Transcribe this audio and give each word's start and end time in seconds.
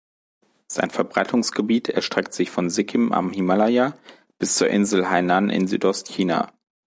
Sein 0.65 0.89
Verbreitungsgebiet 0.89 1.87
erstreckt 1.87 2.33
sich 2.33 2.49
von 2.49 2.71
Sikkim 2.71 3.11
am 3.11 3.31
Himalaya 3.33 3.95
bis 4.39 4.55
zur 4.55 4.67
Insel 4.67 5.11
Hainan 5.11 5.51
in 5.51 5.67
Südost-China. 5.67 6.51